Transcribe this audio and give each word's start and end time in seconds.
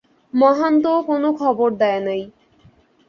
মহান্তও 0.33 0.97
কোন 1.01 1.23
খবর 1.39 1.69
দেয় 1.75 2.01
নাই। 2.05 2.21